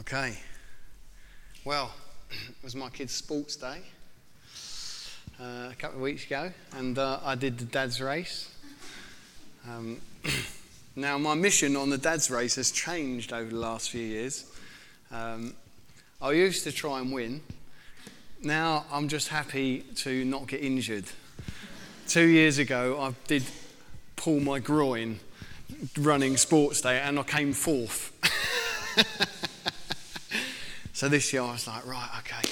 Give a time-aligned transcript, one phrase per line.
[0.00, 0.36] Okay.
[1.64, 1.90] Well,
[2.30, 3.80] it was my kid's sports day
[5.40, 8.54] uh, a couple of weeks ago, and uh, I did the dad's race.
[9.66, 10.02] Um,
[10.96, 14.44] now, my mission on the dad's race has changed over the last few years.
[15.10, 15.54] Um,
[16.20, 17.40] I used to try and win.
[18.42, 21.06] Now, I'm just happy to not get injured.
[22.06, 23.44] Two years ago, I did
[24.14, 25.20] pull my groin
[25.98, 28.12] running sports day, and I came fourth.
[30.96, 32.50] So this year I was like, right, okay,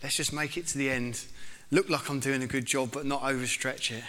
[0.00, 1.24] let's just make it to the end.
[1.72, 4.04] Look like I'm doing a good job, but not overstretch it.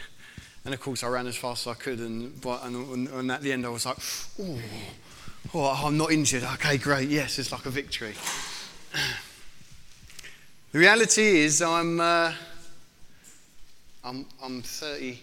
[0.63, 3.51] And of course, I ran as fast as I could, and, and, and at the
[3.51, 3.97] end, I was like,
[4.39, 4.59] oh,
[5.55, 6.43] oh, I'm not injured.
[6.43, 7.09] Okay, great.
[7.09, 8.13] Yes, it's like a victory.
[10.73, 12.33] The reality is, I'm, uh,
[14.03, 15.19] I'm, I'm 30,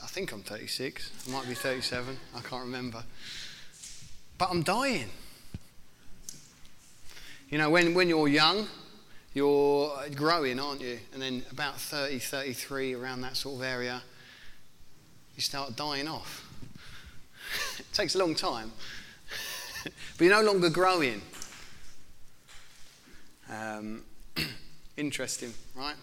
[0.00, 1.10] I think I'm 36.
[1.26, 2.16] I might be 37.
[2.36, 3.02] I can't remember.
[4.38, 5.10] But I'm dying.
[7.48, 8.66] You know, when, when you're young,
[9.32, 10.98] you're growing, aren't you?
[11.12, 14.02] And then about 30, 33, around that sort of area,
[15.36, 16.44] you start dying off.
[17.78, 18.72] it takes a long time.
[19.84, 21.22] but you're no longer growing.
[23.48, 24.02] Um,
[24.96, 25.94] interesting, right?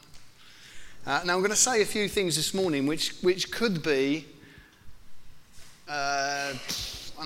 [1.06, 4.28] Uh, now, I'm going to say a few things this morning which, which could be
[5.90, 6.54] uh,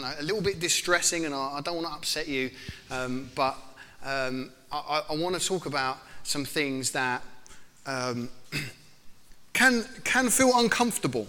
[0.02, 2.50] know, a little bit distressing, and I, I don't want to upset you,
[2.90, 3.56] um, but
[4.04, 7.22] um, I, I want to talk about some things that
[7.86, 8.30] um,
[9.54, 11.28] can, can feel uncomfortable.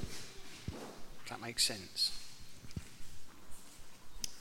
[1.24, 2.12] If that makes sense.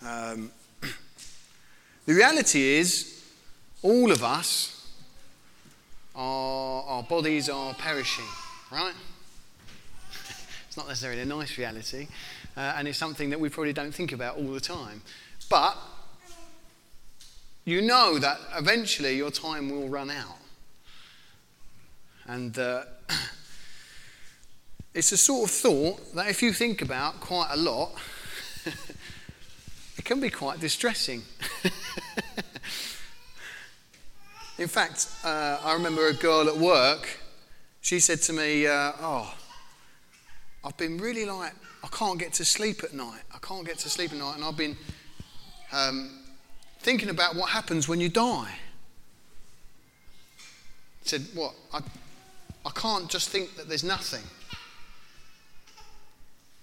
[0.06, 0.52] Um,
[2.06, 3.24] the reality is,
[3.82, 4.88] all of us,
[6.16, 8.26] our, our bodies are perishing,
[8.72, 8.94] right?
[10.68, 12.08] it's not necessarily a nice reality,
[12.56, 15.02] uh, and it's something that we probably don't think about all the time.
[15.50, 15.78] But
[17.68, 20.38] you know that eventually your time will run out.
[22.26, 22.84] And uh,
[24.94, 27.92] it's a sort of thought that if you think about quite a lot,
[29.98, 31.24] it can be quite distressing.
[34.58, 37.20] In fact, uh, I remember a girl at work,
[37.82, 39.36] she said to me, uh, Oh,
[40.64, 41.52] I've been really like,
[41.84, 43.24] I can't get to sleep at night.
[43.36, 44.36] I can't get to sleep at night.
[44.36, 44.78] And I've been
[45.74, 46.27] um,
[46.88, 48.50] thinking about what happens when you die.
[51.04, 51.54] He said, What?
[51.74, 51.82] I,
[52.66, 54.24] I can't just think that there's nothing.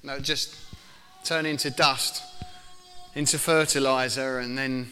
[0.02, 0.56] No, just
[1.24, 2.22] turn into dust,
[3.14, 4.90] into fertilizer, and then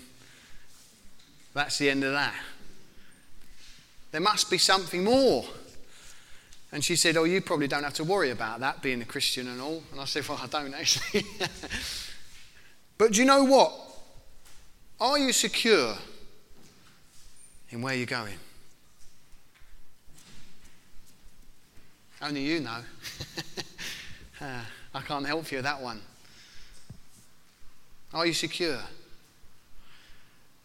[1.54, 2.34] that's the end of that.
[4.10, 5.46] There must be something more.
[6.72, 9.48] And she said, Oh, you probably don't have to worry about that being a Christian
[9.48, 9.82] and all.
[9.92, 11.24] And I said, Well, I don't actually.
[12.98, 13.91] but do you know what?
[15.02, 15.96] Are you secure
[17.70, 18.38] in where you're going?
[22.22, 22.78] Only you know.
[24.40, 24.60] uh,
[24.94, 26.00] I can't help you with that one.
[28.14, 28.78] Are you secure?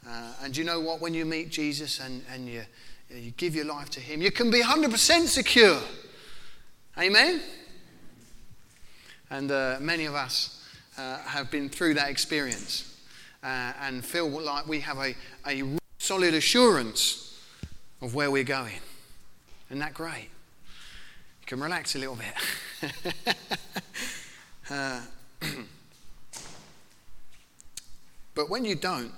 [0.07, 1.01] Uh, and you know what?
[1.01, 2.61] When you meet Jesus and, and you,
[3.09, 5.79] you give your life to Him, you can be 100% secure.
[6.95, 7.41] Amen?
[9.31, 10.63] And uh, many of us
[10.95, 12.96] uh, have been through that experience
[13.43, 15.15] uh, and feel like we have a,
[15.47, 15.63] a
[15.97, 17.39] solid assurance
[18.01, 18.79] of where we're going.
[19.69, 20.29] Isn't that great?
[21.41, 22.33] You can relax a little bit.
[24.69, 25.01] uh,
[28.35, 29.11] but when you don't,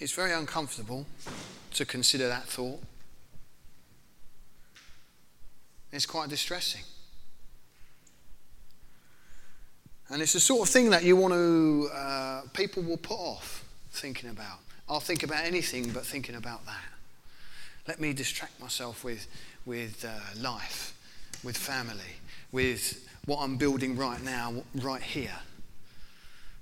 [0.00, 1.06] it's very uncomfortable
[1.74, 2.82] to consider that thought.
[5.92, 6.82] It's quite distressing.
[10.12, 13.64] And it's the sort of thing that you want to, uh, people will put off
[13.92, 14.58] thinking about.
[14.86, 16.84] I'll think about anything but thinking about that.
[17.88, 19.26] Let me distract myself with,
[19.64, 20.94] with uh, life,
[21.42, 22.18] with family,
[22.52, 25.38] with what I'm building right now, right here.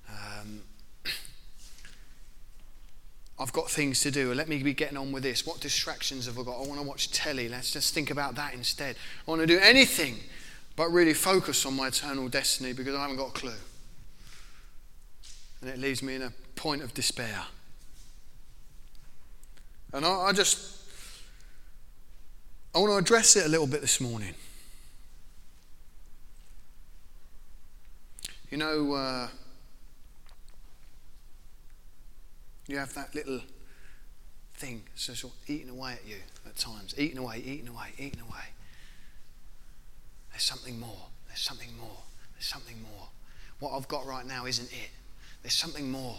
[0.08, 0.62] Um,
[3.40, 4.32] I've got things to do.
[4.32, 5.44] Let me be getting on with this.
[5.44, 6.54] What distractions have I got?
[6.54, 7.48] I want to watch telly.
[7.48, 8.94] Let's just think about that instead.
[9.26, 10.20] I want to do anything
[10.80, 13.52] but really focus on my eternal destiny because I haven't got a clue.
[15.60, 17.38] And it leaves me in a point of despair.
[19.92, 20.78] And I, I just,
[22.74, 24.32] I want to address it a little bit this morning.
[28.50, 29.28] You know, uh,
[32.68, 33.42] you have that little
[34.54, 36.16] thing, so sort of eating away at you
[36.46, 38.46] at times, eating away, eating away, eating away.
[40.40, 41.06] There's something more.
[41.28, 41.98] There's something more.
[42.32, 43.08] There's something more.
[43.58, 44.88] What I've got right now isn't it.
[45.42, 46.16] There's something more.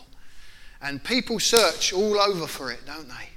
[0.79, 3.29] And people search all over for it, don't they?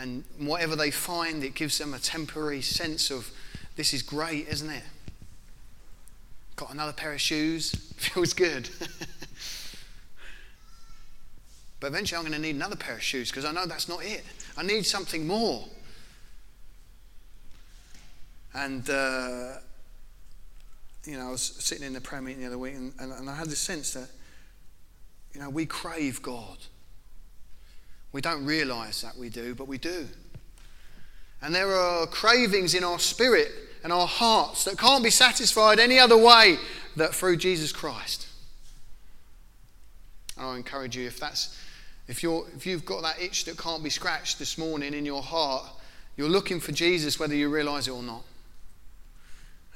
[0.00, 3.32] And whatever they find, it gives them a temporary sense of
[3.74, 4.84] this is great, isn't it?
[6.54, 8.70] Got another pair of shoes, feels good.
[11.80, 14.04] but eventually I'm going to need another pair of shoes because I know that's not
[14.04, 14.22] it.
[14.56, 15.64] I need something more.
[18.54, 19.54] And, uh,
[21.06, 23.30] you know, I was sitting in the prayer meeting the other week and, and, and
[23.30, 24.08] I had this sense that,
[25.32, 26.58] you know, we crave God.
[28.12, 30.08] We don't realize that we do, but we do.
[31.42, 33.52] And there are cravings in our spirit
[33.84, 36.58] and our hearts that can't be satisfied any other way
[36.96, 38.26] than through Jesus Christ.
[40.36, 41.56] And I encourage you, if that's
[42.08, 45.22] if you're if you've got that itch that can't be scratched this morning in your
[45.22, 45.64] heart,
[46.16, 48.22] you're looking for Jesus whether you realize it or not.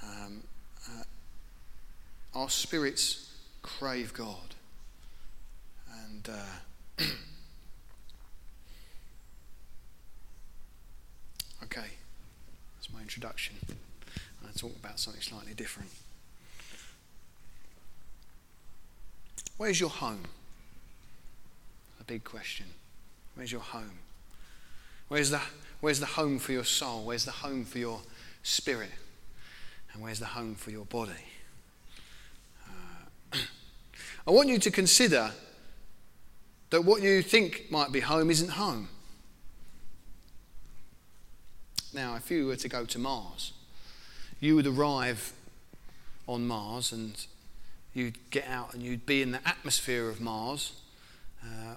[0.03, 0.43] Um,
[0.89, 1.03] uh,
[2.35, 3.31] our spirits
[3.63, 4.55] crave God.
[6.07, 6.47] And uh,
[11.65, 11.87] okay,
[12.77, 13.57] that's my introduction.
[14.51, 15.91] I talk about something slightly different.
[19.57, 20.23] Where's your home?
[22.01, 22.67] A big question.
[23.35, 23.99] Where's your home?
[25.09, 25.41] Where's the,
[25.81, 27.05] where's the home for your soul?
[27.05, 28.01] Where's the home for your
[28.43, 28.91] spirit?
[29.93, 31.13] And where's the home for your body?
[34.27, 35.33] I want you to consider
[36.71, 38.89] that what you think might be home isn't home.
[41.93, 43.53] Now, if you were to go to Mars,
[44.39, 45.33] you would arrive
[46.29, 47.27] on Mars and
[47.93, 50.81] you'd get out and you'd be in the atmosphere of Mars
[51.43, 51.75] uh,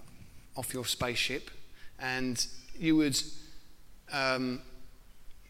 [0.55, 1.49] off your spaceship
[1.99, 2.45] and
[2.77, 3.19] you would
[4.11, 4.61] um,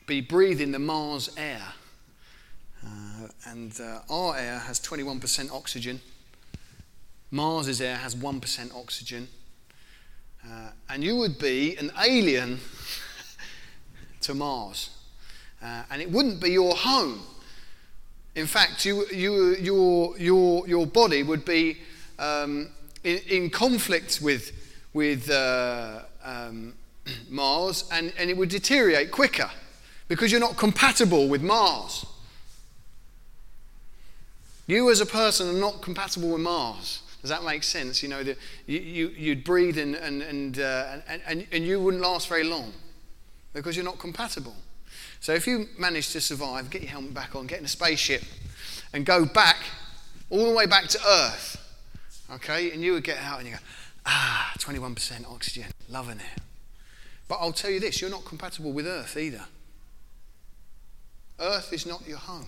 [0.07, 1.73] be breathing the Mars air.
[2.85, 5.99] Uh, and uh, our air has 21% oxygen.
[7.33, 9.27] Mars's air has 1% oxygen.
[10.45, 12.59] Uh, and you would be an alien
[14.21, 14.91] to Mars
[15.63, 17.21] uh, and it wouldn't be your home.
[18.35, 21.77] In fact, you, you, your, your, your body would be
[22.19, 22.69] um,
[23.03, 24.51] in, in, conflict with,
[24.94, 26.74] with uh, um,
[27.29, 29.50] Mars and, and it would deteriorate quicker
[30.07, 32.06] because you're not compatible with Mars.
[34.68, 37.02] You, as a person, are not compatible with Mars.
[37.23, 38.03] Does that make sense?
[38.03, 38.35] You know, the,
[38.67, 42.43] you, you, you'd breathe and, and, and, uh, and, and, and you wouldn't last very
[42.43, 42.73] long
[43.53, 44.53] because you're not compatible.
[45.21, 48.23] So if you manage to survive, get your helmet back on, get in a spaceship,
[48.91, 49.55] and go back,
[50.29, 51.55] all the way back to Earth,
[52.29, 53.59] okay, and you would get out and you go,
[54.05, 56.41] ah, 21% oxygen, loving it.
[57.29, 59.45] But I'll tell you this you're not compatible with Earth either.
[61.39, 62.47] Earth is not your home.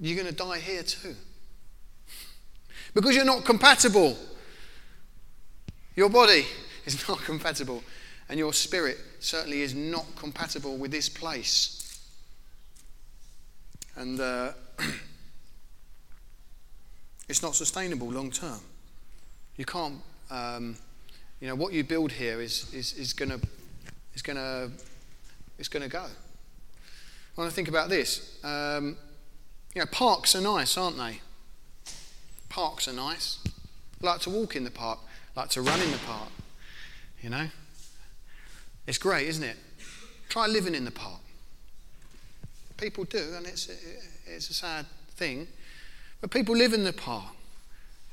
[0.00, 1.14] You're going to die here too.
[2.94, 4.16] Because you're not compatible.
[5.94, 6.46] Your body
[6.84, 7.82] is not compatible,
[8.28, 12.00] and your spirit certainly is not compatible with this place.
[13.96, 14.52] And uh,
[17.28, 18.60] it's not sustainable long term.
[19.56, 19.96] You can't,
[20.30, 20.76] um,
[21.40, 23.40] you know, what you build here is, is, is going to
[24.16, 24.70] is gonna,
[25.58, 26.06] is gonna go.
[27.34, 28.96] When I think about this, um,
[29.76, 31.20] you know, parks are nice, aren't they?
[32.48, 33.36] Parks are nice.
[34.02, 34.98] I like to walk in the park,
[35.36, 36.30] I like to run in the park.
[37.20, 37.48] You know?
[38.86, 39.58] It's great, isn't it?
[40.30, 41.20] Try living in the park.
[42.78, 43.68] People do, and it's,
[44.26, 45.46] it's a sad thing.
[46.22, 47.34] But people live in the park.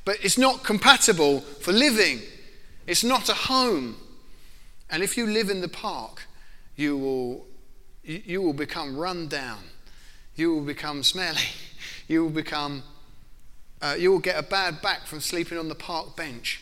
[0.04, 2.20] But it's not compatible for living.
[2.88, 3.96] It's not a home.
[4.90, 6.24] And if you live in the park,
[6.76, 7.46] you will,
[8.04, 9.60] you will become run down.
[10.36, 11.50] You will become smelly.
[12.08, 12.84] You will become,
[13.82, 16.62] uh, you will get a bad back from sleeping on the park bench.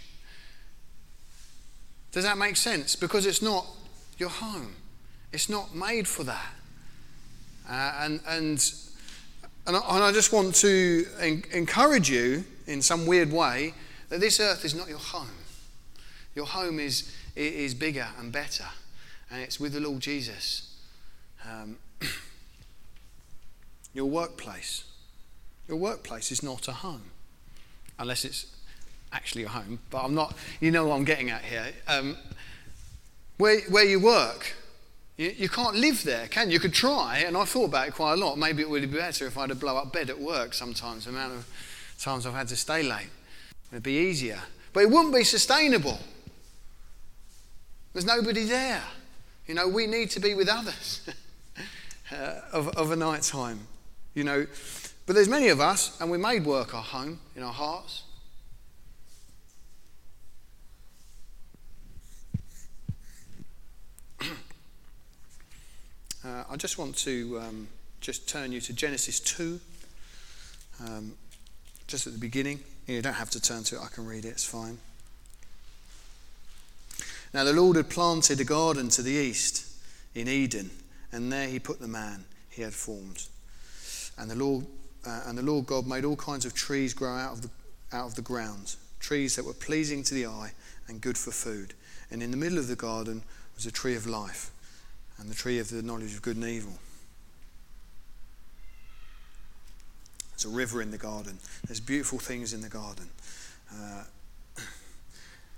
[2.12, 2.96] Does that make sense?
[2.96, 3.66] Because it's not
[4.18, 4.76] your home.
[5.32, 6.54] It's not made for that.
[7.70, 8.74] Uh, and, and,
[9.66, 13.74] and, I, and I just want to en- encourage you in some weird way
[14.10, 15.30] that this earth is not your home.
[16.36, 18.66] Your home is, is bigger and better,
[19.30, 20.76] and it's with the Lord Jesus.
[21.50, 21.78] Um,
[23.94, 24.86] your workplace.
[25.68, 27.12] Your workplace is not a home,
[28.00, 28.48] unless it's
[29.14, 31.68] actually your home, but I'm not, you know what I'm getting at here.
[31.88, 32.18] Um,
[33.38, 34.54] where, where you work,
[35.18, 36.54] you, you, can't live there, can you?
[36.54, 38.38] You could try, and I've thought about it quite a lot.
[38.38, 41.06] Maybe it would be better if I had a blow up bed at work sometimes,
[41.06, 41.48] the amount of
[42.00, 43.10] times I've had to stay late.
[43.72, 44.40] It'd be easier.
[44.74, 46.00] But it wouldn't be sustainable.
[47.94, 48.84] There's nobody there.
[49.48, 51.10] You know, we need to be with others
[52.12, 53.68] uh, of, of a night time.
[54.14, 54.46] You know,
[55.06, 58.04] But there's many of us, and we made work our home in our hearts.
[66.26, 67.68] uh, I just want to um,
[68.02, 69.60] just turn you to Genesis 2,
[70.86, 71.14] um,
[71.88, 72.60] just at the beginning.
[72.88, 74.78] You don't have to turn to it, I can read it, it's fine.
[77.34, 79.66] Now the Lord had planted a garden to the east
[80.14, 80.70] in Eden,
[81.14, 83.28] and there he put the man he had formed.
[84.22, 84.68] And the Lord,
[85.06, 87.50] uh, and the Lord God made all kinds of trees grow out of, the,
[87.92, 90.52] out of the ground, trees that were pleasing to the eye
[90.88, 91.74] and good for food.
[92.12, 93.24] And in the middle of the garden
[93.56, 94.52] was a tree of life
[95.18, 96.74] and the tree of the knowledge of good and evil.
[100.32, 101.40] There's a river in the garden.
[101.66, 103.08] There's beautiful things in the garden.
[103.74, 104.04] Uh,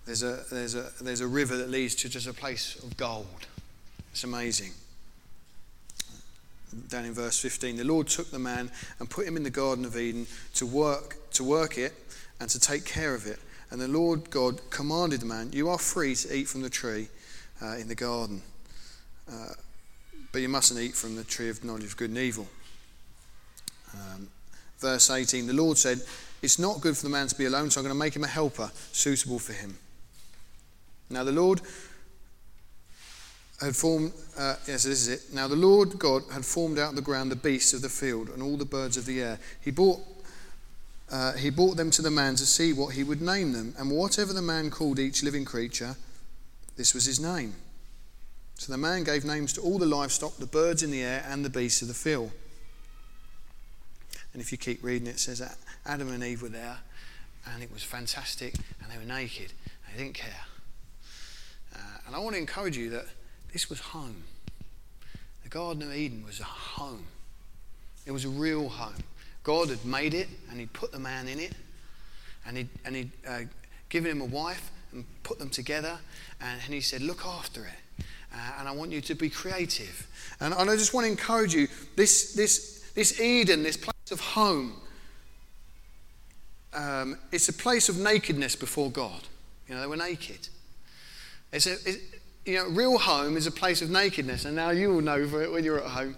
[0.06, 3.28] there's a, there's, a, there's a river that leads to just a place of gold.
[4.12, 4.72] It's amazing.
[6.90, 9.86] Down in verse 15, the Lord took the man and put him in the Garden
[9.86, 11.94] of Eden to work, to work it
[12.40, 13.40] and to take care of it.
[13.72, 17.08] And the Lord God commanded the man, You are free to eat from the tree
[17.62, 18.42] uh, in the garden,
[19.28, 19.54] uh,
[20.32, 22.48] but you mustn't eat from the tree of knowledge of good and evil.
[23.94, 24.28] Um,
[24.80, 26.02] verse 18, the Lord said,
[26.42, 28.24] It's not good for the man to be alone, so I'm going to make him
[28.24, 29.78] a helper suitable for him.
[31.10, 31.62] Now the Lord
[33.66, 35.34] had formed, uh, yes, this is it.
[35.34, 38.30] Now the Lord God had formed out of the ground the beasts of the field
[38.30, 39.40] and all the birds of the air.
[39.62, 40.00] He brought,
[41.12, 43.76] uh, he brought them to the man to see what he would name them.
[43.78, 45.96] And whatever the man called each living creature,
[46.76, 47.54] this was his name.
[48.56, 51.44] So the man gave names to all the livestock, the birds in the air, and
[51.44, 52.32] the beasts of the field.
[54.32, 56.78] And if you keep reading, it says that Adam and Eve were there,
[57.46, 59.54] and it was fantastic, and they were naked.
[59.92, 60.46] They didn't care.
[61.76, 63.06] Uh, and I want to encourage you that
[63.54, 64.24] this was home.
[65.44, 67.06] The Garden of Eden was a home,
[68.06, 69.04] it was a real home.
[69.44, 71.54] God had made it, and He'd put the man in it,
[72.46, 73.42] and He'd, and he'd uh,
[73.90, 76.00] given him a wife and put them together,
[76.42, 78.06] and, and He said, Look after it.
[78.34, 80.08] Uh, and I want you to be creative.
[80.40, 84.20] And, and I just want to encourage you this, this, this Eden, this place of
[84.20, 84.74] home,
[86.74, 89.22] um, it's a place of nakedness before God.
[89.68, 90.48] You know, they were naked.
[91.52, 91.76] It's a,
[92.46, 94.46] you know, real home is a place of nakedness.
[94.46, 96.16] And now you will know when you're at home,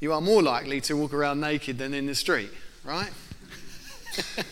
[0.00, 2.50] you are more likely to walk around naked than in the street,
[2.84, 3.10] right?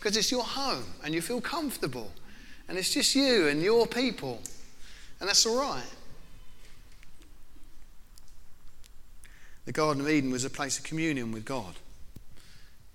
[0.00, 2.10] Because it's your home and you feel comfortable.
[2.68, 4.40] And it's just you and your people.
[5.20, 5.84] And that's all right.
[9.66, 11.74] The Garden of Eden was a place of communion with God.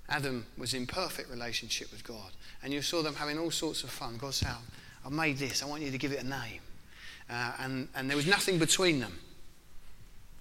[0.09, 2.31] Adam was in perfect relationship with God.
[2.63, 4.17] And you saw them having all sorts of fun.
[4.17, 4.49] God said,
[5.05, 5.61] I've made this.
[5.61, 6.61] I want you to give it a name.
[7.29, 9.19] Uh, and, and there was nothing between them.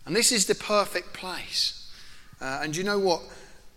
[0.06, 1.92] And this is the perfect place.
[2.40, 3.22] Uh, and you know what?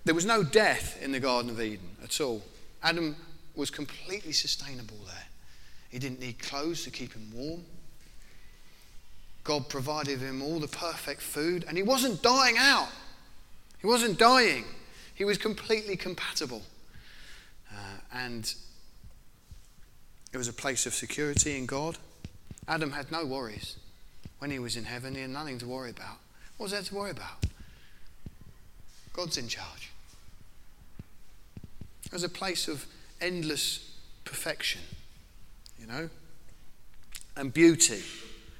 [0.05, 2.41] There was no death in the Garden of Eden at all.
[2.83, 3.15] Adam
[3.55, 5.25] was completely sustainable there.
[5.89, 7.63] He didn't need clothes to keep him warm.
[9.43, 12.89] God provided him all the perfect food, and he wasn't dying out.
[13.79, 14.65] He wasn't dying.
[15.15, 16.61] He was completely compatible.
[17.71, 18.53] Uh, and
[20.33, 21.97] it was a place of security in God.
[22.67, 23.77] Adam had no worries.
[24.39, 26.17] When he was in heaven, he had nothing to worry about.
[26.57, 27.45] What was there to worry about?
[29.13, 29.91] God's in charge.
[32.05, 32.85] It was a place of
[33.19, 34.81] endless perfection,
[35.79, 36.09] you know,
[37.35, 38.03] and beauty.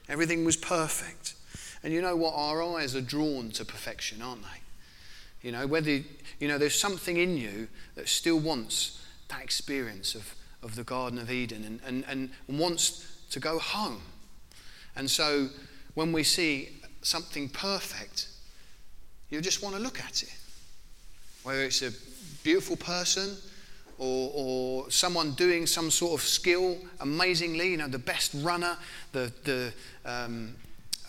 [0.09, 1.35] Everything was perfect.
[1.83, 2.33] And you know what?
[2.35, 5.47] Our eyes are drawn to perfection, aren't they?
[5.47, 10.33] You know, whether, you know, there's something in you that still wants that experience of
[10.63, 14.01] of the Garden of Eden and, and, and wants to go home.
[14.95, 15.49] And so
[15.93, 16.69] when we see
[17.01, 18.27] something perfect,
[19.29, 20.33] you just want to look at it.
[21.43, 21.91] Whether it's a
[22.43, 23.35] beautiful person
[23.97, 28.77] or, or someone doing some sort of skill amazingly, you know, the best runner,
[29.11, 29.73] the, the,
[30.05, 30.55] um,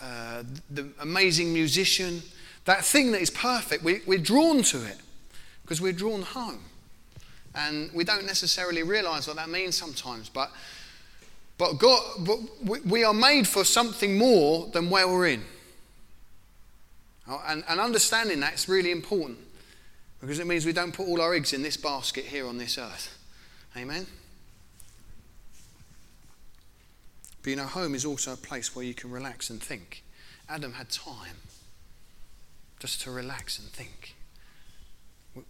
[0.01, 2.21] uh, the amazing musician,
[2.65, 4.97] that thing that is perfect, we, we're drawn to it
[5.63, 6.63] because we're drawn home.
[7.55, 10.29] And we don't necessarily realize what that means sometimes.
[10.29, 10.51] But,
[11.57, 12.39] but, God, but
[12.85, 15.43] we are made for something more than where we're in.
[17.27, 19.37] And, and understanding that is really important
[20.19, 22.77] because it means we don't put all our eggs in this basket here on this
[22.77, 23.17] earth.
[23.77, 24.05] Amen?
[27.41, 30.03] But you know, home is also a place where you can relax and think.
[30.49, 31.37] Adam had time
[32.79, 34.15] just to relax and think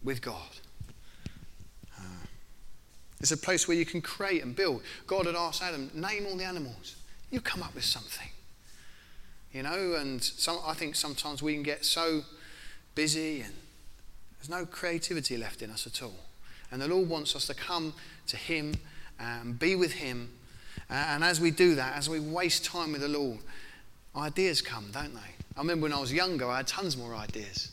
[0.03, 0.59] with God.
[3.19, 4.81] It's a place where you can create and build.
[5.05, 6.95] God had asked Adam, name all the animals.
[7.31, 8.29] You come up with something.
[9.51, 12.21] You know, and some, I think sometimes we can get so
[12.95, 13.53] busy and
[14.39, 16.15] There's no creativity left in us at all.
[16.71, 17.93] And the Lord wants us to come
[18.27, 18.75] to Him
[19.19, 20.29] and be with Him.
[20.89, 23.39] And as we do that, as we waste time with the Lord,
[24.15, 25.19] ideas come, don't they?
[25.57, 27.71] I remember when I was younger, I had tons more ideas.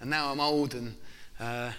[0.00, 0.94] And now I'm old and
[1.40, 1.72] uh,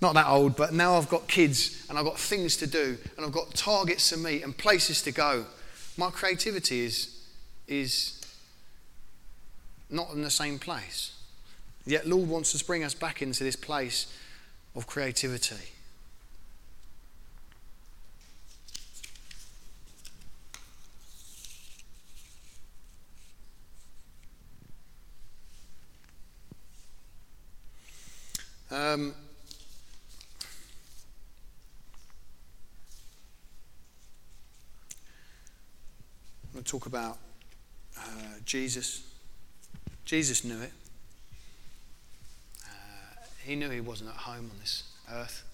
[0.00, 3.26] not that old, but now I've got kids and I've got things to do and
[3.26, 5.46] I've got targets to meet and places to go.
[5.96, 7.20] My creativity is,
[7.66, 8.20] is
[9.90, 11.14] not in the same place.
[11.84, 14.12] Yet, Lord wants to bring us back into this place
[14.76, 15.72] of creativity.
[28.70, 29.14] Um,
[36.44, 37.16] I'm going to talk about
[37.96, 38.02] uh,
[38.44, 39.02] Jesus.
[40.04, 40.72] Jesus knew it.
[42.62, 42.68] Uh,
[43.44, 45.44] he knew he wasn't at home on this earth.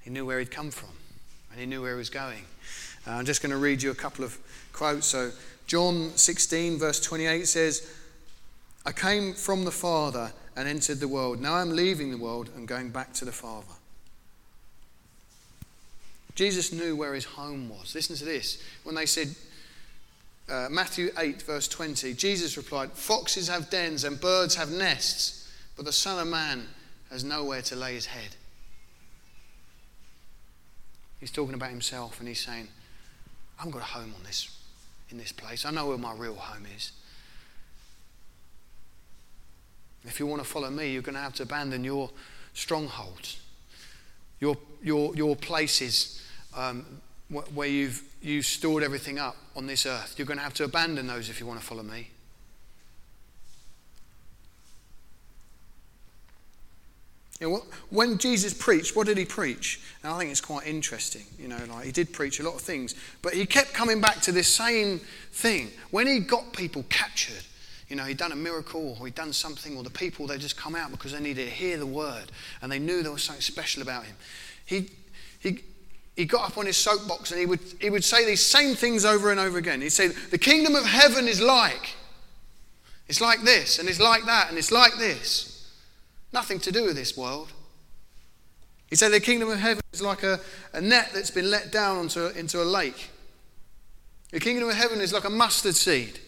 [0.00, 0.90] He knew where he'd come from
[1.50, 2.44] and he knew where he was going.
[3.06, 4.38] Uh, I'm just going to read you a couple of
[4.72, 5.06] quotes.
[5.06, 5.32] So,
[5.66, 7.92] John 16, verse 28 says,
[8.84, 11.40] I came from the Father and entered the world.
[11.40, 13.66] Now I'm leaving the world and going back to the Father.
[16.36, 17.94] Jesus knew where his home was.
[17.94, 18.62] Listen to this.
[18.84, 19.34] When they said,
[20.48, 25.84] uh, Matthew 8, verse 20, Jesus replied, Foxes have dens and birds have nests, but
[25.84, 26.66] the Son of Man
[27.10, 28.36] has nowhere to lay his head.
[31.18, 32.68] He's talking about himself and he's saying,
[33.60, 34.56] I've got a home on this,
[35.10, 35.64] in this place.
[35.64, 36.92] I know where my real home is.
[40.04, 42.10] If you want to follow me, you're going to have to abandon your
[42.54, 43.40] strongholds,
[44.38, 46.22] your, your, your places
[46.56, 50.14] um, where you've, you've stored everything up on this earth.
[50.16, 52.10] You're going to have to abandon those if you want to follow me.
[57.40, 59.80] You know, when Jesus preached, what did he preach?
[60.02, 61.24] And I think it's quite interesting.
[61.38, 64.20] You know, like he did preach a lot of things, but he kept coming back
[64.22, 65.00] to this same
[65.32, 65.70] thing.
[65.90, 67.44] When he got people captured,
[67.88, 70.56] you know, he'd done a miracle or he'd done something, or the people, they just
[70.56, 73.42] come out because they needed to hear the word and they knew there was something
[73.42, 74.16] special about him.
[74.64, 74.90] He,
[75.38, 75.60] he,
[76.16, 79.04] he got up on his soapbox and he would, he would say these same things
[79.04, 79.82] over and over again.
[79.82, 81.94] He'd say, The kingdom of heaven is like.
[83.06, 85.70] It's like this, and it's like that, and it's like this.
[86.32, 87.52] Nothing to do with this world.
[88.88, 90.40] He said, The kingdom of heaven is like a,
[90.72, 93.10] a net that's been let down onto, into a lake.
[94.32, 96.18] The kingdom of heaven is like a mustard seed.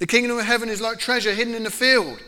[0.00, 2.18] The kingdom of heaven is like treasure hidden in the field.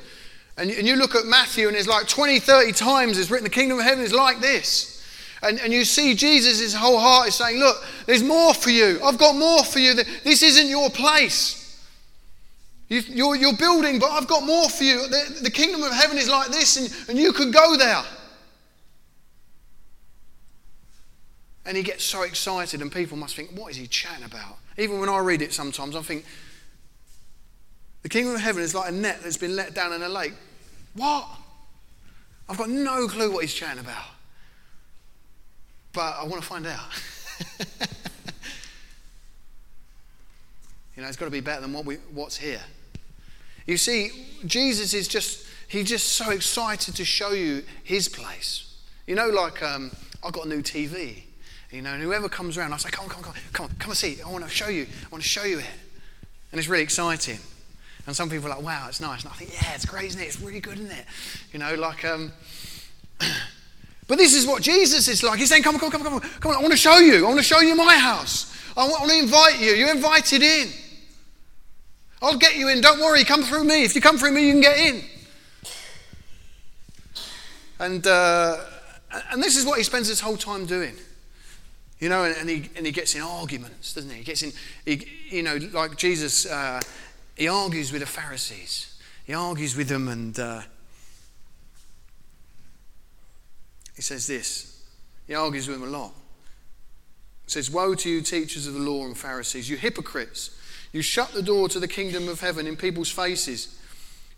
[0.56, 3.50] And, and you look at Matthew, and it's like 20, 30 times it's written, the
[3.50, 4.99] kingdom of heaven is like this.
[5.42, 7.76] And, and you see Jesus, his whole heart is saying, Look,
[8.06, 9.00] there's more for you.
[9.02, 9.94] I've got more for you.
[9.94, 11.56] This isn't your place.
[12.88, 15.08] You, are you're building, but I've got more for you.
[15.08, 18.02] The, the kingdom of heaven is like this, and, and you could go there.
[21.64, 24.58] And he gets so excited, and people must think, What is he chatting about?
[24.76, 26.24] Even when I read it sometimes, I think,
[28.02, 30.34] the kingdom of heaven is like a net that's been let down in a lake.
[30.94, 31.26] What?
[32.48, 34.04] I've got no clue what he's chatting about.
[35.92, 36.86] But I want to find out.
[40.96, 42.60] you know, it's got to be better than what we, what's here.
[43.66, 44.10] You see,
[44.46, 48.74] Jesus is just, he's just so excited to show you his place.
[49.06, 49.90] You know, like um,
[50.22, 51.22] I've got a new TV.
[51.70, 53.64] You know, and whoever comes around, I say, come on, come on, come on, come
[53.66, 54.20] on, come and see.
[54.22, 54.82] I want to show you.
[54.82, 55.70] I want to show you it.
[56.50, 57.38] And it's really exciting.
[58.06, 59.22] And some people are like, wow, it's nice.
[59.22, 60.24] And I think, yeah, it's great, isn't it?
[60.24, 61.04] It's really good, isn't it?
[61.52, 62.32] You know, like, um,
[64.10, 65.38] but this is what Jesus is like.
[65.38, 66.58] He's saying, come on, come on, come on, come on.
[66.58, 67.24] I want to show you.
[67.24, 68.52] I want to show you my house.
[68.76, 69.70] I want to invite you.
[69.70, 70.68] You're invited in.
[72.20, 72.80] I'll get you in.
[72.80, 73.22] Don't worry.
[73.22, 73.84] Come through me.
[73.84, 75.04] If you come through me, you can get in.
[77.78, 78.56] And, uh,
[79.30, 80.96] and this is what he spends his whole time doing.
[82.00, 84.16] You know, and, and, he, and he gets in arguments, doesn't he?
[84.16, 84.52] He gets in,
[84.84, 86.80] he, you know, like Jesus uh,
[87.36, 89.00] he argues with the Pharisees.
[89.24, 90.62] He argues with them and uh,
[94.00, 94.82] he says this.
[95.26, 96.14] He argues with them a lot.
[97.44, 100.56] He says, Woe to you, teachers of the law and Pharisees, you hypocrites!
[100.90, 103.78] You shut the door to the kingdom of heaven in people's faces.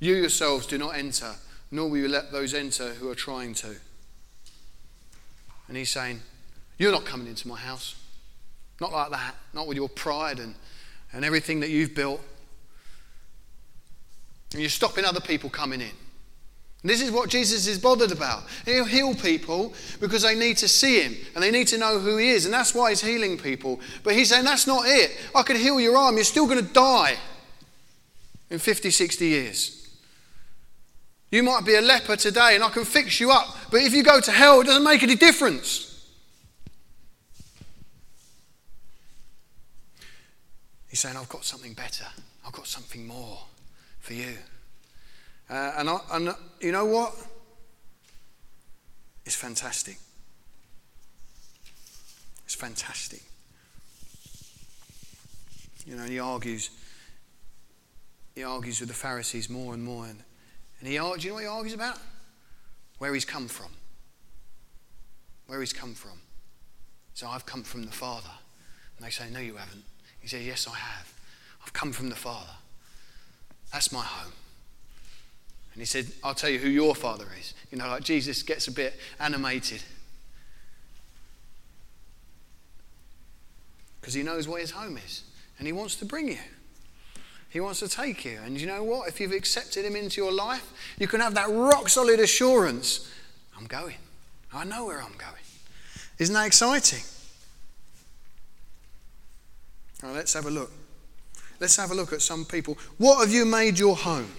[0.00, 1.34] You yourselves do not enter,
[1.70, 3.76] nor will you let those enter who are trying to.
[5.68, 6.22] And he's saying,
[6.76, 7.94] You're not coming into my house.
[8.80, 9.36] Not like that.
[9.54, 10.56] Not with your pride and,
[11.12, 12.20] and everything that you've built.
[14.54, 15.92] And you're stopping other people coming in.
[16.84, 18.42] This is what Jesus is bothered about.
[18.64, 22.16] He'll heal people because they need to see him and they need to know who
[22.16, 22.44] he is.
[22.44, 23.80] And that's why he's healing people.
[24.02, 25.12] But he's saying, that's not it.
[25.32, 26.16] I could heal your arm.
[26.16, 27.16] You're still going to die
[28.50, 29.82] in 50, 60 years.
[31.30, 34.02] You might be a leper today and I can fix you up, but if you
[34.02, 35.88] go to hell, it doesn't make any difference.
[40.88, 42.04] He's saying, I've got something better.
[42.46, 43.38] I've got something more
[44.00, 44.36] for you.
[45.50, 47.14] Uh, and, I, and you know what?
[49.24, 49.98] It's fantastic.
[52.44, 53.22] It's fantastic.
[55.86, 56.70] You know, he argues.
[58.34, 60.06] He argues with the Pharisees more and more.
[60.06, 60.22] And,
[60.80, 61.98] and he, do you know what he argues about?
[62.98, 63.72] Where he's come from.
[65.46, 66.18] Where he's come from.
[67.14, 68.30] So I've come from the Father.
[68.96, 69.84] And they say, No, you haven't.
[70.20, 71.12] He says, Yes, I have.
[71.64, 72.52] I've come from the Father.
[73.72, 74.32] That's my home.
[75.72, 77.54] And he said, I'll tell you who your father is.
[77.70, 79.82] You know, like Jesus gets a bit animated.
[84.00, 85.22] Because he knows where his home is.
[85.58, 86.38] And he wants to bring you.
[87.48, 88.38] He wants to take you.
[88.44, 89.08] And you know what?
[89.08, 93.10] If you've accepted him into your life, you can have that rock solid assurance
[93.58, 93.96] I'm going.
[94.52, 95.42] I know where I'm going.
[96.18, 97.02] Isn't that exciting?
[100.02, 100.72] Now, let's have a look.
[101.60, 102.76] Let's have a look at some people.
[102.98, 104.30] What have you made your home?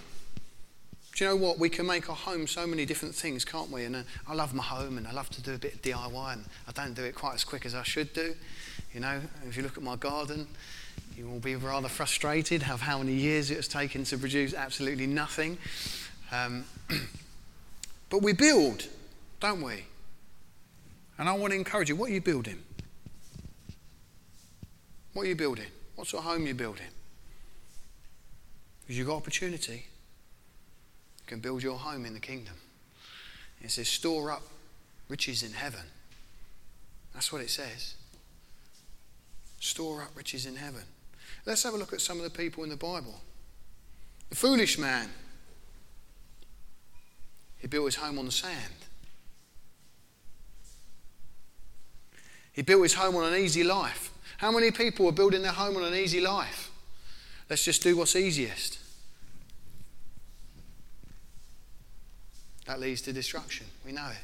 [1.15, 1.59] Do you know what?
[1.59, 3.83] We can make our home so many different things, can't we?
[3.83, 6.33] And uh, I love my home and I love to do a bit of DIY
[6.33, 8.33] and I don't do it quite as quick as I should do.
[8.93, 10.47] You know, if you look at my garden,
[11.15, 15.05] you will be rather frustrated of how many years it has taken to produce absolutely
[15.05, 15.59] nothing.
[16.31, 16.65] Um,
[18.09, 18.87] but we build,
[19.39, 19.85] don't we?
[21.19, 22.57] And I want to encourage you what are you building?
[25.13, 25.67] What are you building?
[25.95, 26.87] What sort of home are you building?
[28.81, 29.85] Because you've got opportunity.
[31.27, 32.55] Can build your home in the kingdom.
[33.61, 34.43] It says, store up
[35.07, 35.85] riches in heaven.
[37.13, 37.95] That's what it says.
[39.59, 40.83] Store up riches in heaven.
[41.45, 43.21] Let's have a look at some of the people in the Bible.
[44.29, 45.09] The foolish man,
[47.59, 48.73] he built his home on the sand.
[52.51, 54.11] He built his home on an easy life.
[54.37, 56.69] How many people are building their home on an easy life?
[57.49, 58.79] Let's just do what's easiest.
[62.65, 63.67] That leads to destruction.
[63.85, 64.23] We know it.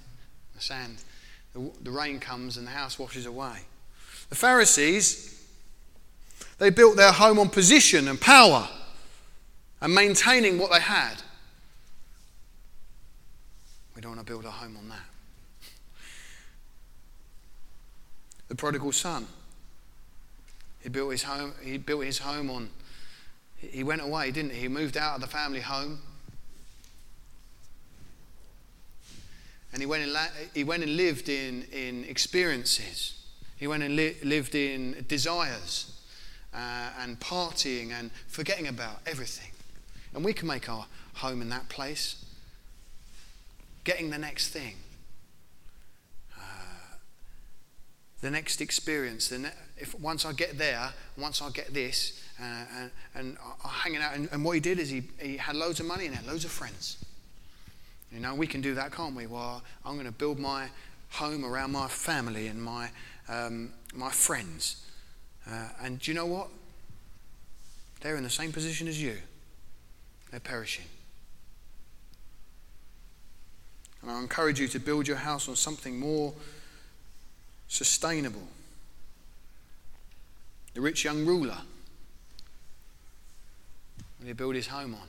[0.56, 0.97] The sand,
[1.54, 3.60] the, the rain comes and the house washes away.
[4.30, 5.43] The Pharisees,
[6.58, 8.67] they built their home on position and power
[9.82, 11.15] and maintaining what they had.
[13.95, 14.99] We don't want to build a home on that.
[18.47, 19.28] The prodigal son,
[20.82, 22.69] he built his home, he built his home on,
[23.58, 24.62] he went away, didn't he?
[24.62, 25.99] He moved out of the family home.
[29.71, 30.17] And he went and,
[30.53, 33.13] he went and lived in, in experiences.
[33.58, 35.99] He went and li- lived in desires
[36.53, 39.51] uh, and partying and forgetting about everything.
[40.13, 42.25] And we can make our home in that place.
[43.84, 44.75] Getting the next thing,
[46.38, 46.95] uh,
[48.21, 49.29] the next experience.
[49.29, 52.43] The ne- if once I get there, once I get this, uh,
[52.77, 54.15] and, and hanging out.
[54.15, 56.45] And, and, what he did is he, he had loads of money and had loads
[56.45, 56.97] of friends.
[58.11, 59.27] You know, we can do that, can't we?
[59.27, 60.69] Well, I'm going to build my
[61.11, 62.89] home around my family and my,
[63.27, 64.85] um, my friends.
[65.49, 66.47] Uh, and do you know what?
[68.01, 69.17] They're in the same position as you.
[70.31, 70.85] They're perishing.
[74.01, 76.33] And I encourage you to build your house on something more
[77.67, 78.47] sustainable.
[80.73, 81.57] The rich young ruler,
[84.17, 85.07] when he built his home on,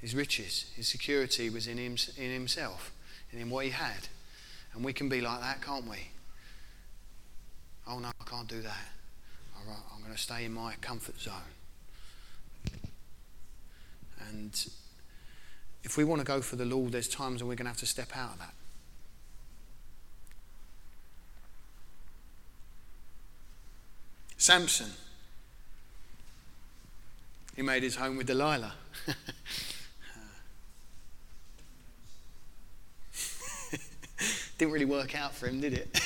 [0.00, 2.90] his riches, his security was in, him, in himself
[3.30, 4.08] and in what he had.
[4.74, 6.08] And we can be like that, can't we?
[7.86, 8.88] Oh no, I can't do that.
[9.56, 11.34] All right, I'm going to stay in my comfort zone.
[14.28, 14.70] And
[15.82, 17.78] if we want to go for the Lord, there's times when we're going to have
[17.78, 18.54] to step out of that.
[24.36, 24.90] Samson.
[27.54, 28.74] He made his home with Delilah.
[34.60, 35.88] Didn't really work out for him, did it?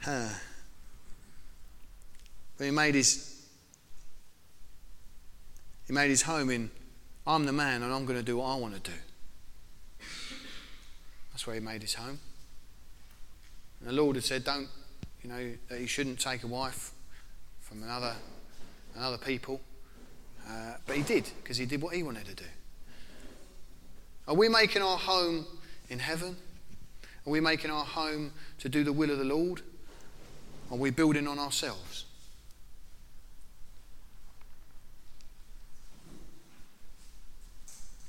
[0.00, 0.28] huh.
[2.56, 3.44] But he made his
[5.86, 6.70] he made his home in
[7.26, 8.96] I'm the man and I'm going to do what I want to do.
[11.32, 12.18] That's where he made his home.
[13.80, 14.68] And the Lord had said, don't,
[15.22, 16.92] you know, that he shouldn't take a wife
[17.60, 18.14] from another,
[18.96, 19.60] another people.
[20.48, 22.48] Uh, but he did, because he did what he wanted to do.
[24.26, 25.44] Are we making our home
[25.88, 26.36] in heaven?
[27.26, 29.62] Are we making our home to do the will of the Lord?
[30.70, 32.04] Are we building on ourselves?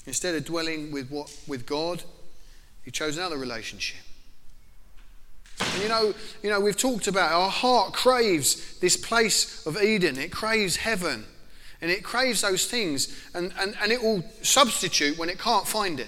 [0.05, 2.03] Instead of dwelling with, what, with God,
[2.83, 4.01] he chose another relationship.
[5.59, 10.17] And you know, you know, we've talked about our heart craves this place of Eden.
[10.17, 11.25] It craves heaven.
[11.81, 13.29] And it craves those things.
[13.33, 16.07] And, and, and it will substitute when it can't find it.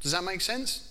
[0.00, 0.86] Does that make sense?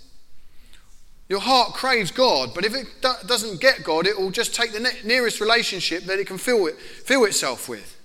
[1.28, 4.80] Your heart craves God, but if it doesn't get God, it will just take the
[4.80, 7.98] ne- nearest relationship that it can fill, it, fill itself with.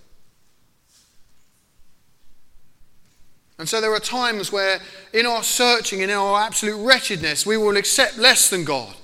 [3.59, 4.81] And so there are times where,
[5.13, 8.95] in our searching, in our absolute wretchedness, we will accept less than God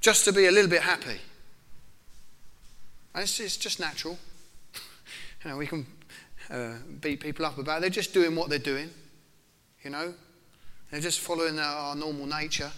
[0.00, 1.20] just to be a little bit happy.
[3.14, 4.18] And it's, it's just natural.
[5.44, 5.84] You know, we can
[6.48, 7.80] uh, beat people up about it.
[7.80, 8.90] They're just doing what they're doing,
[9.82, 10.14] you know.
[10.92, 12.70] They're just following our, normal nature.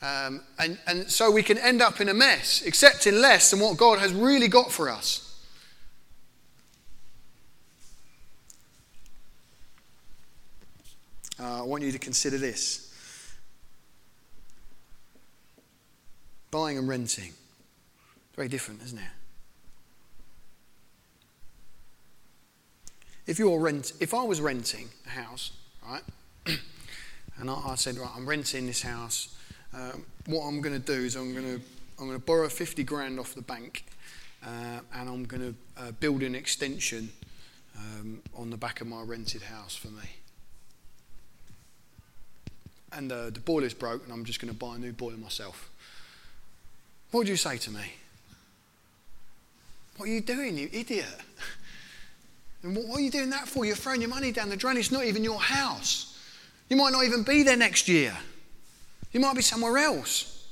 [0.00, 3.76] Um, and, and so we can end up in a mess, accepting less than what
[3.76, 5.26] God has really got for us.
[11.38, 12.90] Uh, I want you to consider this
[16.50, 17.34] buying and renting.
[18.34, 19.04] Very different, isn't it?
[23.26, 25.52] If you're rent, if I was renting a house,
[25.86, 26.02] right,
[27.40, 29.34] and I, I said, right, I'm renting this house.
[29.74, 31.64] Um, what I'm going to do is I'm going to
[31.98, 33.84] I'm going to borrow 50 grand off the bank,
[34.42, 37.10] uh, and I'm going to uh, build an extension
[37.76, 40.08] um, on the back of my rented house for me
[42.92, 45.70] and uh, the boiler's broke and I'm just going to buy a new boiler myself.
[47.10, 47.92] What would you say to me?
[49.96, 51.06] What are you doing, you idiot?
[52.62, 53.64] And what are you doing that for?
[53.64, 54.76] You're throwing your money down the drain.
[54.76, 56.09] It's not even your house.
[56.70, 58.16] You might not even be there next year.
[59.12, 60.46] You might be somewhere else.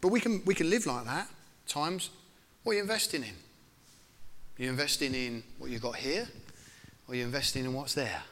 [0.00, 1.28] But we can, we can live like that
[1.66, 2.10] times.
[2.62, 3.30] What are you investing in?
[3.30, 6.28] Are you investing in what you've got here?
[7.08, 8.22] Or are you investing in what's there?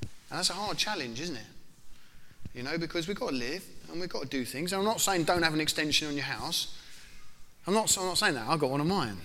[0.00, 1.46] And that's a hard challenge, isn't it?
[2.52, 4.72] You know, because we've got to live and we've got to do things.
[4.72, 6.76] I'm not saying don't have an extension on your house.
[7.66, 8.48] I'm not, I'm not saying that.
[8.48, 9.16] I've got one of mine.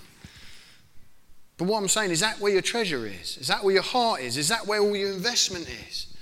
[1.58, 3.38] But what I'm saying is that where your treasure is?
[3.38, 4.38] Is that where your heart is?
[4.38, 6.14] Is that where all your investment is?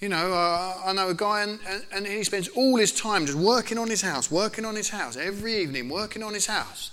[0.00, 3.24] You know, uh, I know a guy and, and, and he spends all his time
[3.24, 6.90] just working on his house, working on his house, every evening, working on his house.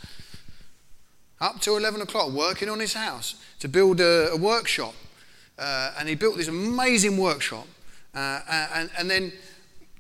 [1.41, 4.93] Up to 11 o'clock, working on his house to build a, a workshop.
[5.59, 7.67] Uh, and he built this amazing workshop.
[8.13, 8.39] Uh,
[8.73, 9.33] and, and then,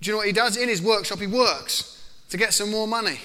[0.01, 0.57] do you know what he does?
[0.57, 3.19] In his workshop, he works to get some more money,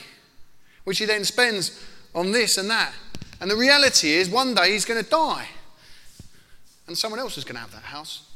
[0.84, 1.82] which he then spends
[2.14, 2.92] on this and that.
[3.40, 5.48] And the reality is, one day he's going to die.
[6.86, 8.26] And someone else is going to have that house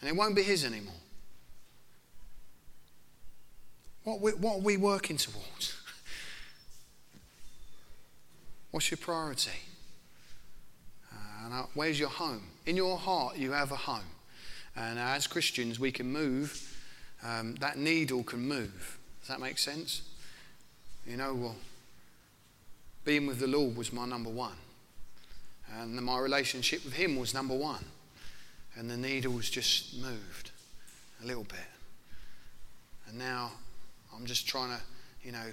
[0.00, 0.94] and it won't be his anymore.
[4.04, 5.76] What, we, what are we working towards?
[8.70, 9.50] What's your priority?
[11.12, 12.42] Uh, where's your home?
[12.66, 14.04] In your heart, you have a home.
[14.76, 16.77] And as Christians, we can move.
[17.24, 18.98] Um, that needle can move.
[19.20, 20.02] Does that make sense?
[21.06, 21.56] You know, well,
[23.04, 24.56] being with the Lord was my number one.
[25.78, 27.84] And my relationship with Him was number one
[28.78, 30.52] and the needle's just moved
[31.22, 31.58] a little bit.
[33.08, 33.50] And now
[34.14, 34.80] I'm just trying to,
[35.22, 35.46] you know,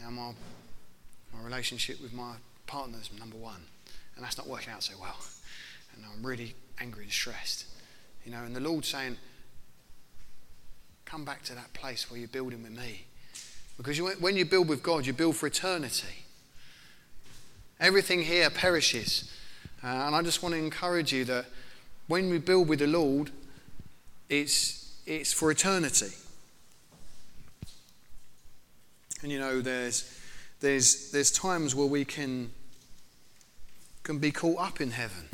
[0.00, 0.32] now my,
[1.34, 2.34] my relationship with my
[2.66, 3.60] partner is number one.
[4.16, 5.16] And that's not working out so well.
[5.94, 7.66] And I'm really angry and stressed.
[8.24, 9.18] You know, and the Lord's saying,
[11.08, 13.06] come back to that place where you're building with me.
[13.78, 16.26] Because you, when you build with God, you build for eternity.
[17.80, 19.32] Everything here perishes.
[19.82, 21.46] Uh, and I just want to encourage you that
[22.08, 23.30] when we build with the Lord,
[24.28, 26.14] it's, it's for eternity.
[29.22, 30.20] And you know, there's,
[30.60, 32.50] there's, there's times where we can,
[34.02, 35.28] can be caught up in heaven,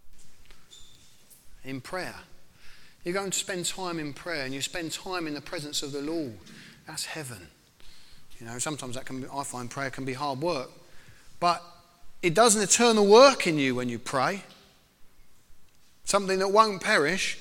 [1.64, 2.14] in prayer.
[3.05, 5.93] You go and spend time in prayer and you spend time in the presence of
[5.93, 6.35] the Lord.
[6.87, 7.49] That's heaven.
[8.40, 10.71] You know, sometimes that can be, I find prayer can be hard work.
[11.38, 11.62] But
[12.23, 14.43] it does an eternal work in you when you pray
[16.05, 17.38] something that won't perish.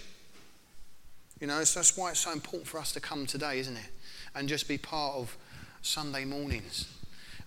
[1.40, 3.90] You know, so that's why it's so important for us to come today, isn't it?
[4.34, 5.38] And just be part of
[5.82, 6.88] Sunday mornings.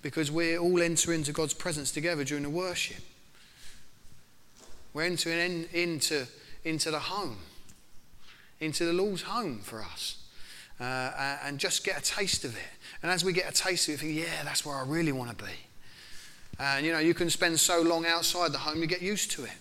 [0.03, 3.03] Because we all enter into God's presence together during the worship.
[4.93, 6.27] We're entering in, into,
[6.65, 7.39] into the home,
[8.61, 10.17] into the Lord's home for us.
[10.79, 12.63] Uh, and just get a taste of it.
[13.03, 15.37] And as we get a taste of it, think, yeah, that's where I really want
[15.37, 15.53] to be.
[16.59, 19.45] And you know, you can spend so long outside the home, you get used to
[19.45, 19.53] it.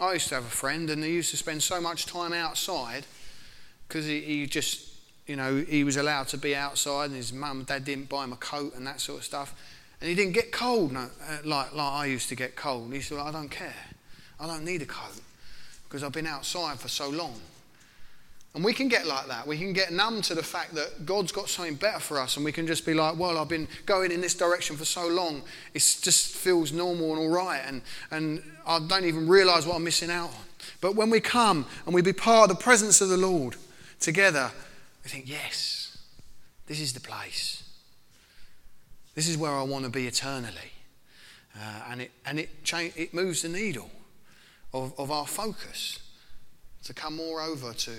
[0.00, 3.06] I used to have a friend, and he used to spend so much time outside
[3.86, 4.88] because he, he, just
[5.26, 8.24] you know, he was allowed to be outside and his mum and dad didn't buy
[8.24, 9.54] him a coat and that sort of stuff.
[10.00, 12.92] And he didn't get cold no, uh, like, like I used to get cold.
[12.92, 13.74] He said, I don't care.
[14.40, 15.20] I don't need a coat
[15.92, 17.38] because I've been outside for so long.
[18.54, 19.46] And we can get like that.
[19.46, 22.44] We can get numb to the fact that God's got something better for us, and
[22.46, 25.42] we can just be like, well, I've been going in this direction for so long,
[25.74, 29.84] it just feels normal and all right, and, and I don't even realize what I'm
[29.84, 30.44] missing out on.
[30.80, 33.56] But when we come and we be part of the presence of the Lord
[34.00, 34.50] together,
[35.04, 35.98] we think, yes,
[36.68, 37.64] this is the place.
[39.14, 40.72] This is where I want to be eternally.
[41.54, 43.90] Uh, and it, and it, change, it moves the needle
[44.72, 45.98] of, of our focus
[46.84, 47.92] to come more over to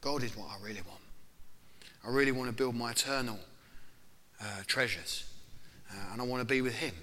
[0.00, 1.00] God is what I really want.
[2.06, 3.38] I really want to build my eternal
[4.40, 5.24] uh, treasures.
[5.90, 6.94] Uh, and I want to be with Him.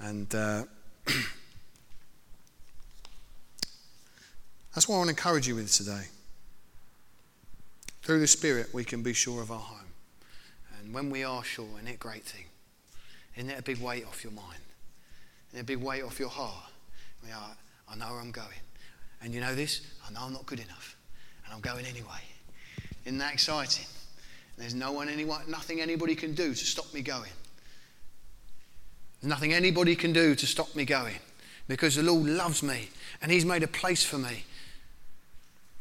[0.00, 0.64] And uh,
[4.74, 6.04] that's what I want to encourage you with today.
[8.02, 9.78] Through the Spirit, we can be sure of our home.
[10.78, 12.44] And when we are sure, isn't it a great thing?
[13.36, 14.60] Isn't it a big weight off your mind?
[15.48, 16.70] Isn't it a big weight off your heart?
[17.24, 17.56] We are,
[17.90, 18.48] I know where I'm going.
[19.22, 19.80] And you know this?
[20.06, 20.96] I know I'm not good enough.
[21.44, 22.20] And I'm going anyway.
[23.04, 23.86] Isn't that exciting?
[24.56, 27.30] There's no one, anyone, nothing anybody can do to stop me going.
[29.20, 31.16] There's nothing anybody can do to stop me going
[31.66, 32.88] because the Lord loves me
[33.22, 34.44] and He's made a place for me.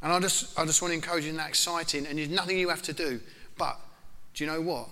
[0.02, 2.60] And I just, I just want to encourage you in that exciting, and there's nothing
[2.60, 3.20] you have to do.
[3.58, 3.80] But
[4.36, 4.90] do you know what?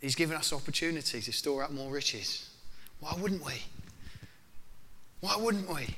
[0.00, 2.50] He's given us opportunity to store up more riches.
[3.00, 3.54] Why wouldn't we?
[5.20, 5.96] Why wouldn't we?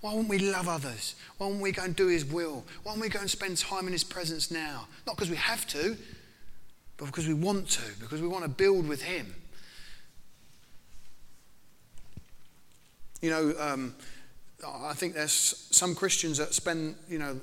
[0.00, 1.14] Why wouldn't we love others?
[1.38, 2.64] Why wouldn't we go and do His will?
[2.82, 4.88] Why wouldn't we go and spend time in His presence now?
[5.06, 5.96] Not because we have to,
[6.96, 9.34] but because we want to, because we want to build with Him.
[13.20, 13.94] You know, um,
[14.66, 17.38] I think there's some Christians that spend, you know,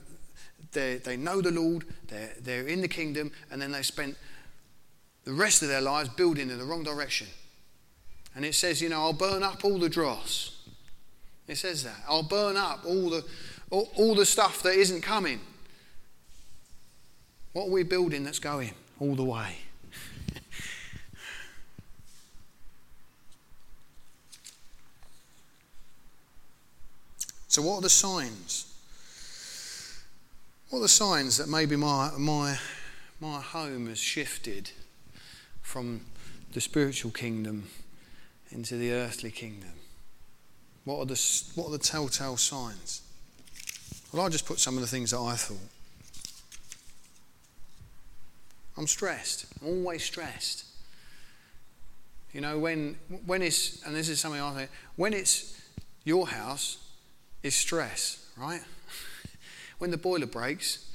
[0.74, 4.16] they, they know the Lord, they're, they're in the kingdom, and then they spend
[5.24, 7.28] the rest of their lives building in the wrong direction.
[8.36, 10.59] And it says, you know, I'll burn up all the dross.
[11.50, 11.96] It says that.
[12.08, 13.26] I'll burn up all the,
[13.72, 15.42] all, all the stuff that isn't coming.
[17.54, 19.58] What are we building that's going all the way?
[27.52, 28.72] So, what are the signs?
[30.70, 32.60] What are the signs that maybe my, my,
[33.20, 34.70] my home has shifted
[35.64, 36.02] from
[36.54, 37.70] the spiritual kingdom
[38.52, 39.79] into the earthly kingdom?
[40.90, 43.04] What are the, what are the telltale signs?
[44.12, 45.58] Well, I'll just put some of the things that I thought.
[48.76, 49.46] I'm stressed.
[49.62, 50.66] I'm always stressed.
[52.34, 52.98] You know, when,
[53.28, 55.62] when it's, and this is something I think, when it's
[56.06, 56.80] your house,
[57.44, 58.62] is stress, right?
[59.78, 60.90] when the boiler breaks,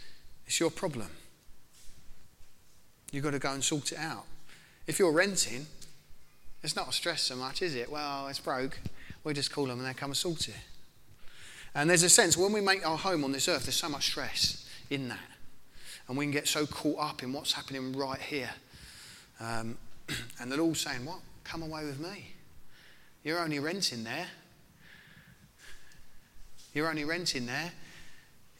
[0.44, 1.10] it's your problem.
[3.12, 4.24] You've got to go and sort it out.
[4.88, 5.66] If you're renting,
[6.64, 7.92] it's not a stress so much, is it?
[7.92, 8.80] Well, it's broke.
[9.24, 10.54] We just call them and they come and sort it.
[11.74, 14.06] And there's a sense when we make our home on this earth, there's so much
[14.06, 15.18] stress in that.
[16.06, 18.50] And we can get so caught up in what's happening right here.
[19.40, 19.78] Um,
[20.40, 21.18] and they're all saying, What?
[21.42, 22.28] Come away with me.
[23.22, 24.26] You're only renting there.
[26.74, 27.72] You're only renting there.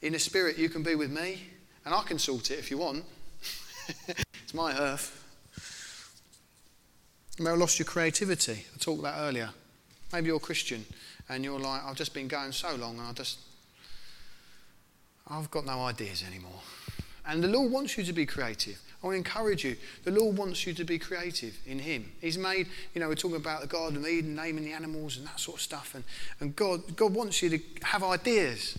[0.03, 1.49] In a spirit, you can be with me,
[1.85, 3.05] and I can sort it if you want.
[4.09, 5.21] it's my earth.
[7.39, 8.65] You may have lost your creativity.
[8.75, 9.51] I talked about earlier.
[10.13, 10.85] Maybe you're a Christian
[11.29, 13.39] and you're like, I've just been going so long and I just,
[15.29, 16.61] I've got no ideas anymore.
[17.27, 18.81] And the Lord wants you to be creative.
[19.03, 19.77] I want to encourage you.
[20.05, 22.13] The Lord wants you to be creative in Him.
[22.21, 25.27] He's made, you know, we're talking about the Garden of Eden, naming the animals and
[25.27, 25.95] that sort of stuff.
[25.95, 26.05] And,
[26.41, 28.79] and God, God wants you to have ideas.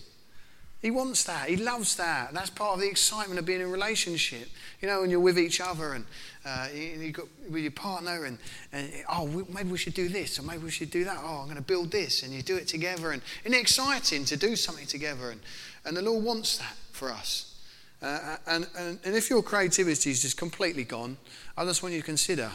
[0.82, 1.48] He wants that.
[1.48, 2.32] He loves that.
[2.32, 4.48] That's part of the excitement of being in a relationship.
[4.80, 6.04] You know, when you're with each other and
[6.44, 8.38] uh, you got with your partner, and,
[8.72, 11.16] and oh, maybe we should do this, or maybe we should do that.
[11.20, 14.36] Oh, I'm going to build this, and you do it together, and it's exciting to
[14.36, 15.40] do something together, and,
[15.84, 17.54] and the Lord wants that for us.
[18.02, 21.16] Uh, and, and, and if your creativity is just completely gone,
[21.56, 22.50] I just want you to consider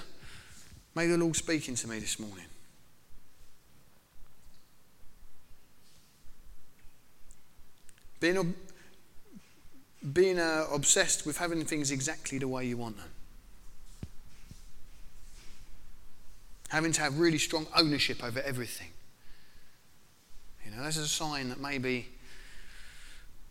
[0.95, 2.45] maybe the Lord speaking to me this morning.
[8.21, 8.55] Being,
[10.13, 13.09] being uh, obsessed with having things exactly the way you want them.
[16.69, 18.87] Having to have really strong ownership over everything.
[20.63, 22.07] You know, that's a sign that maybe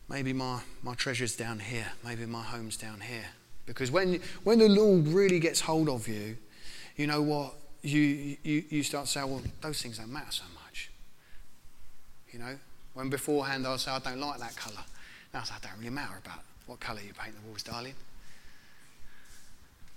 [0.08, 3.26] maybe my, my treasure's down here, maybe my home's down here.
[3.64, 6.36] Because when, when the Lord really gets hold of you,
[6.96, 7.54] you know what?
[7.82, 10.90] You, you, you start to say, well, those things don't matter so much.
[12.32, 12.58] You know?
[12.94, 14.84] When beforehand I say, I don't like that colour.
[15.32, 17.94] Now, I don't really matter about what colour you paint the walls, darling.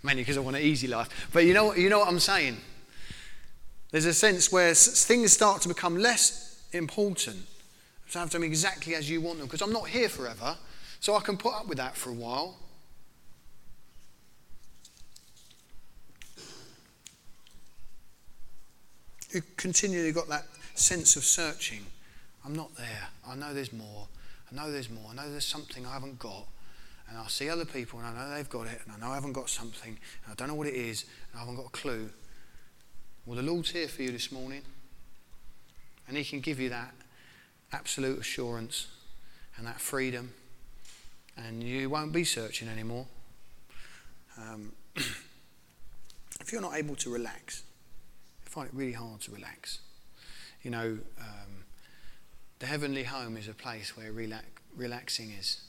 [0.04, 1.30] Mainly because I want an easy life.
[1.32, 2.58] But you know, you know what I'm saying?
[3.92, 7.38] There's a sense where things start to become less important.
[8.12, 9.48] To have them exactly as you want them.
[9.48, 10.56] Because I'm not here forever.
[11.00, 12.58] So I can put up with that for a while.
[19.32, 21.86] You continually got that sense of searching.
[22.46, 23.08] I'm not there.
[23.28, 24.08] I know there's more.
[24.52, 25.12] I know there's more.
[25.12, 26.46] I know there's something I haven't got.
[27.10, 29.16] And I see other people and I know they've got it and I know I
[29.16, 31.70] haven't got something and I don't know what it is and I haven't got a
[31.70, 32.10] clue.
[33.26, 34.62] Well, the Lord's here for you this morning
[36.08, 36.94] and He can give you that
[37.72, 38.88] absolute assurance
[39.58, 40.34] and that freedom
[41.38, 43.06] and you won't be searching anymore.
[44.38, 47.64] Um, if you're not able to relax,
[48.44, 49.80] you find it really hard to relax.
[50.62, 51.64] You know, um,
[52.64, 54.46] the heavenly home is a place where relax,
[54.78, 55.60] relaxing is,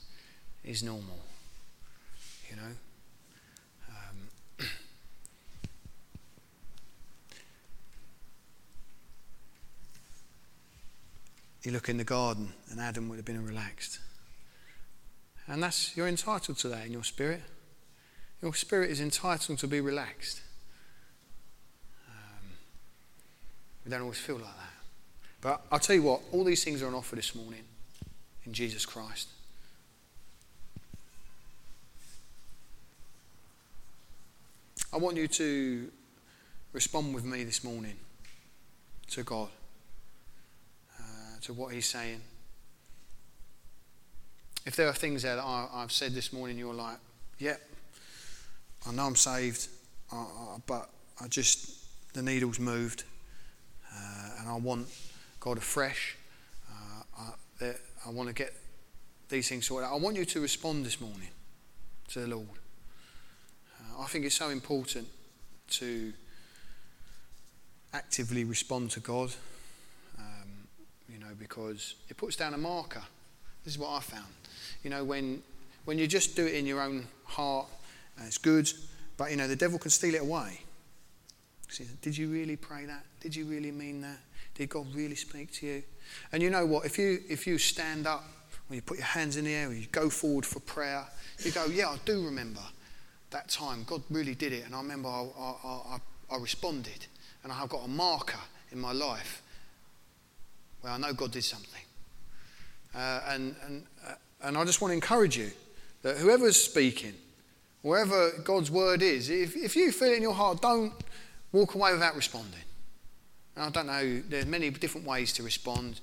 [0.63, 1.19] is normal.
[2.49, 2.71] You know?
[3.89, 4.29] Um,
[11.65, 13.99] you look in the garden, and Adam would have been relaxed.
[15.49, 17.43] And that's, you're entitled to that in your spirit.
[18.41, 20.43] Your spirit is entitled to be relaxed.
[22.09, 22.53] Um,
[23.85, 24.74] we don't always feel like that.
[25.45, 27.61] But I'll tell you what, all these things are on offer this morning
[28.47, 29.29] in Jesus Christ.
[34.91, 35.91] I want you to
[36.73, 37.93] respond with me this morning
[39.11, 39.51] to God,
[40.99, 41.03] uh,
[41.43, 42.23] to what He's saying.
[44.65, 46.97] If there are things that I, have said this morning, you're like,
[47.39, 47.61] yep,
[48.89, 49.69] I know I'm saved,
[50.11, 50.89] I, I, but
[51.23, 53.05] I just, the needle's moved,
[53.95, 54.89] uh, and I want
[55.45, 56.17] God afresh.
[56.71, 57.23] Uh,
[57.61, 57.75] I,
[58.07, 58.55] I want to get
[59.29, 59.93] these things sorted out.
[59.93, 61.29] I want you to respond this morning
[62.09, 62.49] to the Lord.
[63.79, 65.07] Uh, I think it's so important
[65.69, 66.15] to
[67.93, 69.35] actively respond to God,
[70.19, 70.49] um,
[71.13, 73.03] you know, because it puts down a marker.
[73.65, 74.33] This is what I found.
[74.83, 75.43] You know, when,
[75.85, 77.67] when you just do it in your own heart,
[78.19, 78.73] uh, it's good,
[79.19, 80.61] but, you know, the devil can steal it away.
[82.01, 83.05] Did you really pray that?
[83.21, 84.19] Did you really mean that?
[84.55, 85.83] Did God really speak to you?
[86.33, 86.87] And you know what?
[86.87, 88.25] If you, if you stand up,
[88.69, 91.05] when you put your hands in the air, you go forward for prayer,
[91.45, 92.63] you go, Yeah, I do remember
[93.31, 93.85] that time.
[93.87, 94.65] God really did it.
[94.65, 95.99] And I remember I, I, I,
[96.31, 97.07] I responded.
[97.43, 98.39] And I've got a marker
[98.73, 99.43] in my life
[100.81, 101.83] where I know God did something.
[102.95, 105.51] Uh, and, and, uh, and I just want to encourage you
[106.03, 107.15] that whoever's speaking,
[107.83, 110.93] wherever God's word is, if, if you feel it in your heart, don't
[111.53, 112.61] walk away without responding.
[113.57, 116.01] And I don't know, there's many different ways to respond.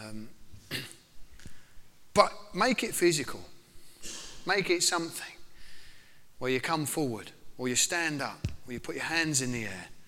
[0.00, 0.28] Um,
[2.12, 3.40] but make it physical.
[4.46, 5.32] Make it something
[6.38, 9.64] where you come forward, or you stand up, or you put your hands in the
[9.64, 9.88] air,